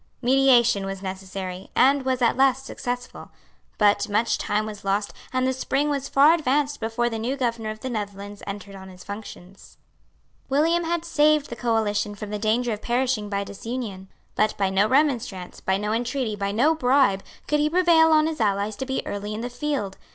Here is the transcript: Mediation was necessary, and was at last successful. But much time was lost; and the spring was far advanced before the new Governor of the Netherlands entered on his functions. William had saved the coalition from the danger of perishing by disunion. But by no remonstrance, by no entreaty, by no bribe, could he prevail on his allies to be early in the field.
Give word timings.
Mediation 0.23 0.87
was 0.87 1.03
necessary, 1.03 1.69
and 1.75 2.03
was 2.05 2.23
at 2.23 2.35
last 2.35 2.65
successful. 2.65 3.29
But 3.77 4.09
much 4.09 4.39
time 4.39 4.65
was 4.65 4.83
lost; 4.83 5.13
and 5.31 5.45
the 5.45 5.53
spring 5.53 5.89
was 5.91 6.09
far 6.09 6.33
advanced 6.33 6.79
before 6.79 7.07
the 7.07 7.19
new 7.19 7.37
Governor 7.37 7.69
of 7.69 7.81
the 7.81 7.89
Netherlands 7.91 8.41
entered 8.47 8.73
on 8.73 8.89
his 8.89 9.03
functions. 9.03 9.77
William 10.49 10.85
had 10.85 11.05
saved 11.05 11.51
the 11.51 11.55
coalition 11.55 12.15
from 12.15 12.31
the 12.31 12.39
danger 12.39 12.73
of 12.73 12.81
perishing 12.81 13.29
by 13.29 13.43
disunion. 13.43 14.09
But 14.33 14.57
by 14.57 14.71
no 14.71 14.87
remonstrance, 14.87 15.59
by 15.61 15.77
no 15.77 15.93
entreaty, 15.93 16.35
by 16.35 16.51
no 16.51 16.73
bribe, 16.73 17.21
could 17.47 17.59
he 17.59 17.69
prevail 17.69 18.11
on 18.11 18.25
his 18.25 18.41
allies 18.41 18.75
to 18.77 18.87
be 18.87 19.05
early 19.05 19.35
in 19.35 19.41
the 19.41 19.51
field. 19.51 19.99